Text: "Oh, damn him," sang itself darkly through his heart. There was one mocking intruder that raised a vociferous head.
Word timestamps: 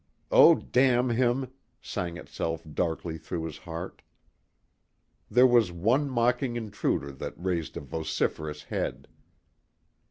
"Oh, 0.31 0.55
damn 0.55 1.11
him," 1.11 1.51
sang 1.79 2.17
itself 2.17 2.63
darkly 2.73 3.19
through 3.19 3.43
his 3.43 3.59
heart. 3.59 4.01
There 5.29 5.45
was 5.45 5.71
one 5.71 6.09
mocking 6.09 6.55
intruder 6.55 7.11
that 7.11 7.35
raised 7.37 7.77
a 7.77 7.81
vociferous 7.81 8.63
head. 8.63 9.07